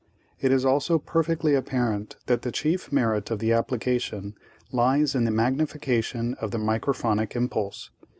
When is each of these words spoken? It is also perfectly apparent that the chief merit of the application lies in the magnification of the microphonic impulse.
It 0.39 0.51
is 0.51 0.65
also 0.65 0.97
perfectly 0.97 1.53
apparent 1.53 2.15
that 2.25 2.41
the 2.41 2.51
chief 2.51 2.91
merit 2.91 3.29
of 3.29 3.37
the 3.37 3.51
application 3.53 4.33
lies 4.71 5.13
in 5.13 5.25
the 5.25 5.29
magnification 5.31 6.33
of 6.41 6.49
the 6.49 6.57
microphonic 6.57 7.35
impulse. 7.35 7.91